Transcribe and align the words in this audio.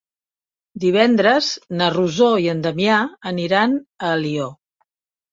Divendres 0.83 1.49
na 1.81 1.89
Rosó 1.95 2.29
i 2.45 2.47
en 2.53 2.63
Damià 2.67 2.95
aniran 3.33 3.77
a 3.77 4.09
Alió. 4.15 4.49